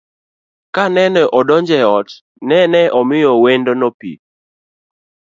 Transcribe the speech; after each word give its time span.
Kanene 0.75 1.21
odonjo 1.39 1.75
e 1.83 1.85
ot, 1.97 2.09
nene 2.49 2.81
omiyo 2.99 3.31
wendone 3.43 3.87
pii 3.99 4.19